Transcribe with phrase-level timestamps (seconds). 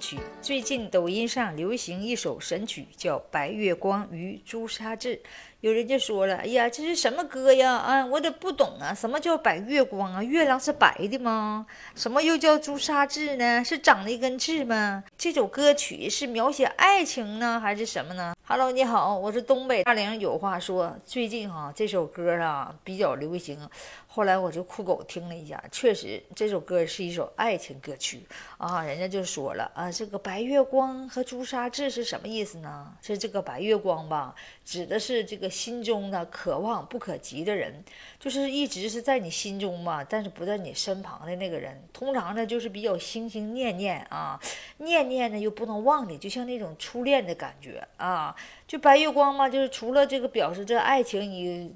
[0.00, 0.18] 曲。
[0.40, 5.16] 最近抖音上流行一首神曲，叫《白月光与朱砂痣》。
[5.60, 7.72] 有人就说了：“哎呀，这是什么歌呀？
[7.72, 8.94] 啊，我都不懂啊！
[8.94, 10.22] 什么叫白月光啊？
[10.22, 11.66] 月亮是白的吗？
[11.96, 13.64] 什么又叫朱砂痣呢？
[13.64, 15.02] 是长了一根痣吗？
[15.18, 20.20] 这首歌曲是描写爱情呢，还是什么呢？”Hello，你好，我是东北大玲。
[20.20, 23.58] 有话说，最近哈这首歌啊比较流行。
[24.06, 28.22] 后来我就酷狗听了一下，确实这首歌是一首爱情歌曲
[28.56, 28.84] 啊。
[28.84, 32.92] 人家就说了啊，这个白月光和朱砂痣是什么意思呢？
[33.02, 37.84] 是这个白月光吧，指的是这个心中的渴望不可及的人，
[38.18, 41.82] 就是一直是在你心中嘛，但是不在你身旁的那个人。
[41.92, 44.40] 通常呢，就是比较心心念念啊，
[44.78, 48.34] 念念呢又不能忘你，就像那种初恋的感觉啊。
[48.66, 51.74] 就白月光嘛，就是除了这个表示这爱情你。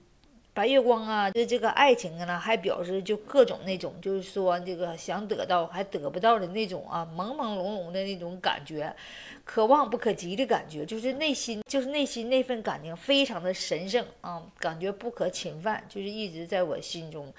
[0.53, 8.95] 白月光啊，对这个爱情啊，还表示就各种那种，就是说这个想得到还得不到的那种啊，朦朦胧胧的那种感觉，
[9.45, 17.33] 可望不可及的感觉，就是内心， 就是内心那份感情非常的神圣啊，感觉不可侵犯，就是一直在我心中。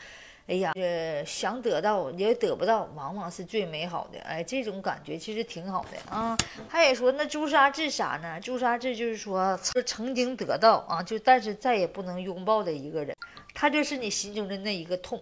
[0.48, 4.20] 哎呀，这想得到也得不到，往往是最美好的。
[4.22, 6.38] 哎，这种感觉其实挺好的啊。
[6.68, 8.40] 他也说，那朱砂痣啥呢？
[8.42, 13.16] 朱砂痣就是说，曾经得到啊，就但是再也不能拥抱的一个人，
[13.54, 15.22] 他就是你心中的那一个痛。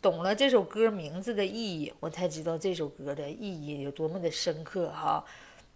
[0.00, 5.22] 懂了这首歌名字的意义，我才知道这首歌的意义有多么的深刻哈。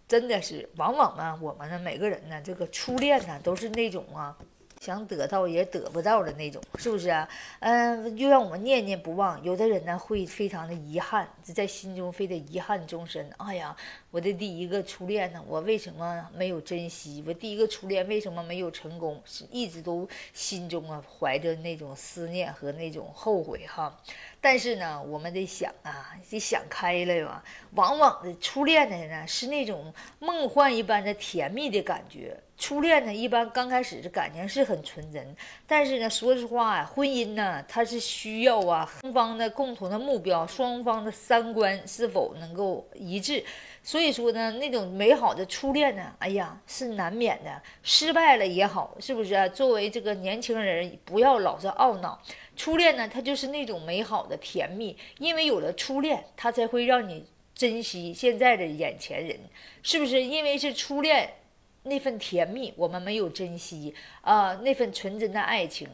[0.07, 4.35] 真的是，往往呢，我们呢每个人呢，这个初恋呢，都是那种啊。
[4.79, 7.27] 想得到也得不到的那种，是不是啊？
[7.59, 9.43] 嗯，又让我们念念不忘。
[9.43, 13.29] 有的人呢会非常的遗憾，在心中非得遗憾终身。
[13.37, 13.75] 哎呀，
[14.11, 17.23] 我的第一个初恋呢，我为什么没有珍惜？
[17.27, 19.21] 我第一个初恋为什么没有成功？
[19.25, 23.99] 是一直都心中啊怀着那种思念和那种后悔哈。
[24.39, 27.43] 但是呢，我们得想啊，得想开了吧。
[27.73, 32.37] 往往的初恋的呢，是那种梦幻一般的甜蜜的感觉。
[32.57, 35.35] 初恋呢，一般刚开始的感情是很纯真，
[35.67, 43.43] 但是呢，说实话呀，婚姻呢，它是需要啊，双方的共同的目标，双方的三观是否能够一致。
[43.87, 47.63] 所以说呢，那种美好的初恋呢，哎呀，是难免的。
[47.83, 49.47] 失败了也好，是不是啊？
[49.47, 52.21] 作为这个年轻人，不要老是懊恼。
[52.57, 59.39] 初恋呢，它就是那种美好的甜蜜，因为有了初恋，它才会让你珍惜现在的眼前人，
[59.81, 60.21] 是不是？
[60.21, 61.35] 因为是初恋。
[61.83, 65.87] 那份甜蜜，我们没有珍惜啊，那份纯真的爱情。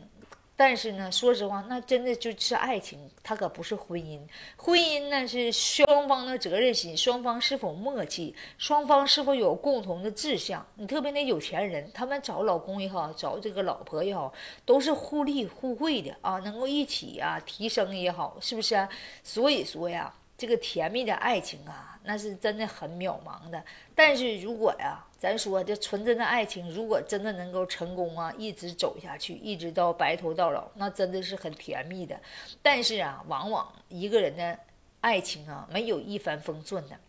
[0.55, 4.21] 但是呢，说实话，那真的就是爱情，它可不是婚姻。
[4.55, 10.65] 婚姻呢是双方的责任心，双方是否默契，双方是否有共同的志向。
[10.75, 14.31] 你特别那有钱人，他们找老公也好，找这个老婆也好，
[14.63, 18.87] 都是互利互惠的啊，能够一起啊提升也好，是不是啊？
[19.23, 20.13] 所以说呀。
[20.38, 23.63] 这个甜蜜的爱情啊，那是真的很渺茫的。
[23.95, 32.19] 但是如果呀，咱说这纯真的爱情，如果真的能够成功啊，一直走下去，一直到白头到老，那真的是很甜蜜的。
[32.61, 34.59] 但是啊，往往一个人的
[35.01, 37.00] 爱情啊，没有一帆风顺的。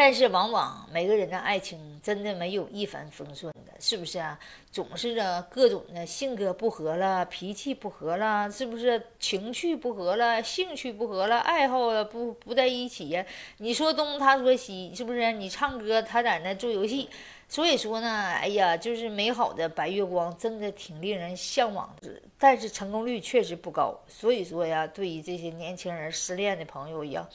[0.00, 4.40] 但是往往每个人的爱情真的没有一帆风顺的，是不是啊？
[4.72, 13.26] 总是啊各种的性格不合了，脾气不合了，是不是情趣不合了，兴趣不合了，爱好了不不在一起呀？
[13.58, 15.32] 你说东他说西，是不是？
[15.32, 17.10] 你唱歌他在那做游戏，
[17.46, 22.08] 所以说呢，哎呀，就是美好的白月光真的挺令人向往的，
[22.38, 23.94] 但是成功率确实不高。
[24.08, 27.28] 所以说呀，对于这些年轻人失恋的朋友一样。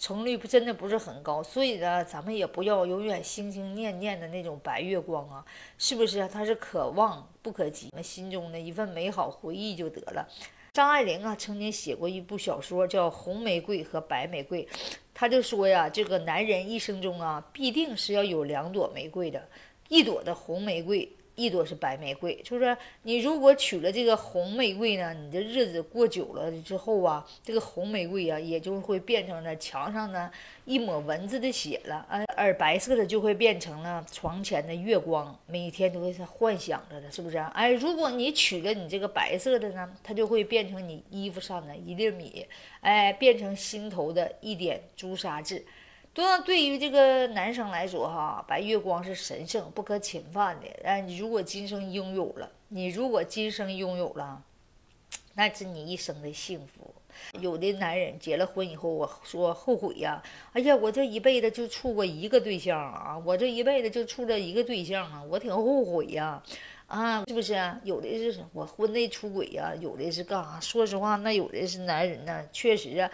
[0.00, 5.44] 成率不真的不是很高，所以呢，咱们也不要永远心心念念的那种白月光啊，
[5.76, 6.28] 是不是？
[6.28, 10.28] 它是可望不可及，心中的一份美好回忆就得了。
[10.72, 14.64] 张爱玲啊，曾经写过一部小说叫《红玫瑰和白玫瑰》，
[15.12, 19.48] 她就说呀，这个男人一生中啊，必定是要有两朵玫瑰的，
[19.88, 21.10] 一朵的红玫瑰。
[21.38, 30.28] 一朵是白玫瑰，就是你如果娶了这个红玫瑰呢，你的日子过久了之后啊，这个红玫瑰啊，也就会变成了墙上的
[30.64, 37.38] 一抹蚊子的血了，而而白色的就会变成了床前的月光，每天都会是幻想着的，是不是？
[37.38, 42.44] 哎，如果你娶了你这个白色的呢，它就会变成你衣服上的一粒米，
[42.80, 45.64] 哎，变成心头的一点朱砂痣。
[46.18, 50.66] 同样，对于这个男生来说，哈，白月光是神圣不可侵犯的。
[50.82, 54.42] 哎，你如果今生拥有了，你如果今生拥有了，
[55.34, 56.92] 那是你一生的幸福。
[57.40, 60.20] 有的男人结了婚以后，我说后悔呀，
[60.54, 66.42] 哎呀，我这一辈子就处过一个对象啊，我这一辈子就处这一个对象啊，我挺后悔呀，
[66.88, 67.54] 啊是不是？
[67.54, 70.58] 啊有的是我婚内出轨呀，有的是干啥？
[70.58, 73.08] 说实话，那有的是男人呢，确实啊。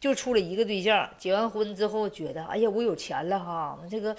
[0.00, 4.16] 就处了一个对象，结完婚之后觉得，哎呀，我有钱了哈，这个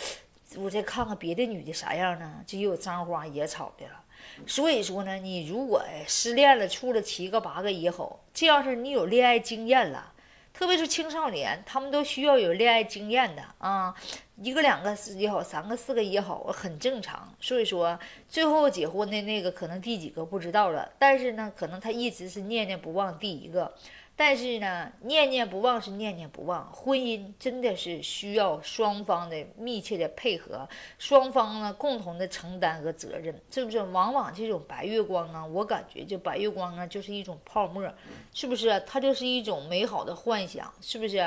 [0.55, 2.41] 我再看看别的女的啥样呢？
[2.47, 4.01] 就有沾花惹草的了。
[4.47, 10.12] 所以说呢，你如果失恋了，处了七个八个也好，这样是你有恋爱经验了，
[10.53, 13.93] 特别是青少年，他们都需要有恋爱经验的啊，
[14.37, 17.33] 一个两个也好，三个四个也好，很正常。
[17.41, 23.73] 所以说，最后结婚的那个可能第几个不知道了，但是呢，可能他一直是念念不忘第一个。
[24.15, 30.69] 但是呢，念念不忘是念念不忘，婚姻真的是需要双方的密切的配合，
[30.99, 33.81] 双方呢共同的承担和责任，是不是？
[33.81, 37.91] 往往这种白月光啊，我感觉就白月光啊，就是一种泡沫，
[38.33, 38.79] 是不是？
[38.85, 41.17] 它就是一种美好的幻想，是不是？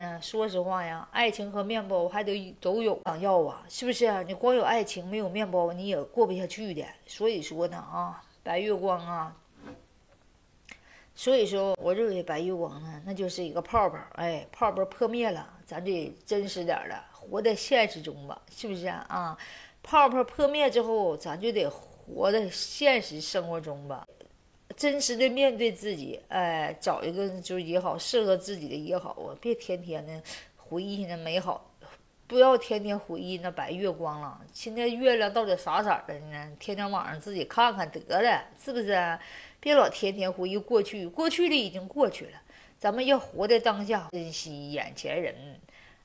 [0.00, 4.24] 嗯，说实话呀，爱情和面包还得都有想要啊，是不是？
[4.24, 6.82] 你光有爱情没有面包，你也过不下去的。
[7.06, 9.36] 所以说呢，啊，白月光啊。
[11.18, 19.36] 所以说，我认为白月光呢，那就是一个泡泡，哎，泡泡破灭了，咱得真实点了，活在现实中吧，是不是啊？
[19.82, 24.06] 泡泡破灭之后，咱就得活在现实生活中吧，
[24.76, 30.22] 真实的面对自己，哎，找一个就也好，适合自己的也好啊，别天天的
[30.56, 31.65] 回忆那美好，
[32.28, 34.40] 不要天天回忆那白月光了。
[34.52, 36.50] 现在月亮到底啥色儿的呢？
[36.58, 39.18] 天天晚上自己看看得了，是不是？
[39.60, 42.32] 别老天天回忆过去，过去的已经过去了，
[42.78, 45.34] 咱们要活在当下，珍惜眼前人，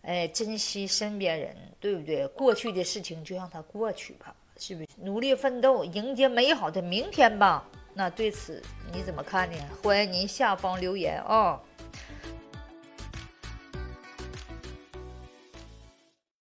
[0.03, 2.27] 哎，珍惜身边人，对不对？
[2.27, 4.87] 过去的事情就让它过去吧，是不是？
[4.97, 7.67] 努力奋斗，迎接美好的明天吧。
[7.93, 8.63] 那对此
[8.93, 9.57] 你怎么看呢？
[9.83, 11.59] 欢迎您下方留言啊。